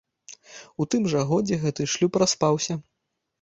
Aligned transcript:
У 0.81 0.87
тым 0.93 1.03
жа 1.13 1.21
годзе 1.33 1.59
гэты 1.67 1.87
шлюб 1.97 2.19
распаўся. 2.25 2.79